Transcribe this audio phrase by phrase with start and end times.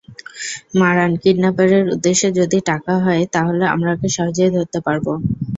[0.79, 5.05] মারান, কিডন্যাপারের উদ্দেশ্য যদি টাকা হয়, তাহলে আমরা ওকে সহজেই ধরতে পারব।